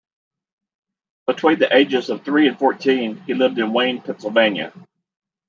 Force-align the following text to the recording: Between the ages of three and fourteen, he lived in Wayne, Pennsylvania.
Between 1.27 1.59
the 1.59 1.77
ages 1.77 2.09
of 2.09 2.25
three 2.25 2.47
and 2.47 2.57
fourteen, 2.57 3.17
he 3.27 3.35
lived 3.35 3.59
in 3.59 3.71
Wayne, 3.71 4.01
Pennsylvania. 4.01 4.73